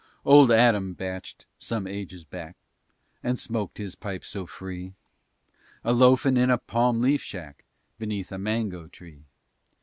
[0.25, 2.57] Old Adam bached some ages back
[3.21, 4.95] And smoked his pipe so free,
[5.83, 7.65] A loafin' in a palm leaf shack
[7.99, 9.25] Beneath a mango tree.